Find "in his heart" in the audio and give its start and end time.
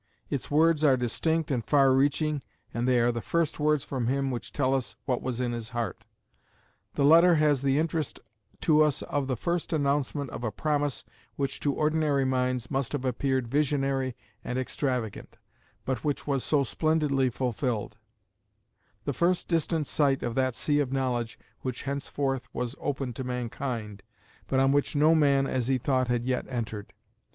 5.39-6.07